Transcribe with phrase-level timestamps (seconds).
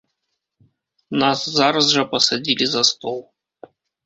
[1.23, 3.19] Нас зараз жа пасадзілі за стол.